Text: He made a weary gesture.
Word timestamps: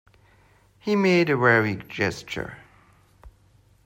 He 0.79 0.95
made 0.95 1.29
a 1.29 1.37
weary 1.37 1.75
gesture. 1.75 2.57